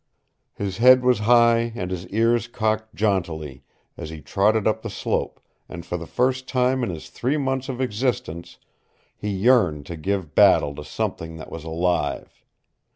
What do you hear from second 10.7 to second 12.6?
to something that was alive.